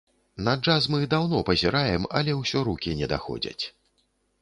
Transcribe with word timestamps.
На 0.45 0.55
джаз 0.63 0.87
мы 0.93 1.01
даўно 1.11 1.43
пазіраем, 1.51 2.09
але 2.21 2.31
ўсё 2.41 2.67
рукі 2.71 2.99
не 3.03 3.15
даходзяць. 3.17 3.59